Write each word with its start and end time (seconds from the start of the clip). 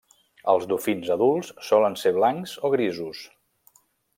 Els 0.53 0.63
dofins 0.71 1.11
adults 1.17 1.51
solen 1.69 1.99
ser 2.05 2.15
blancs 2.17 2.57
o 2.67 2.73
grisos. 2.77 3.25